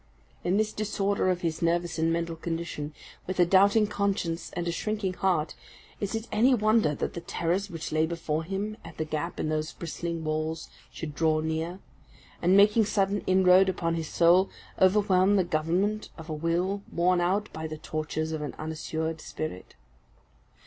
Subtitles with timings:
[0.43, 2.91] In this disorder of his nervous and mental condition,
[3.27, 5.53] with a doubting conscience and a shrinking heart,
[5.99, 9.49] is it any wonder that the terrors which lay before him at the gap in
[9.49, 11.81] those bristling walls, should draw near,
[12.41, 17.53] and, making sudden inroad upon his soul, overwhelm the government of a will worn out
[17.53, 19.75] by the tortures of an unassured spirit?